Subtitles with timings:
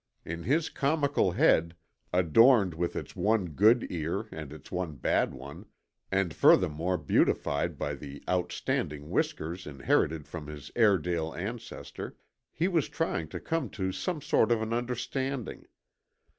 [0.25, 1.75] In his comical head
[2.11, 5.67] adorned with its one good ear and its one bad one,
[6.11, 12.17] and furthermore beautified by the outstanding whiskers inherited from his Airedale ancestor
[12.51, 15.67] he was trying to come to some sort of an understanding.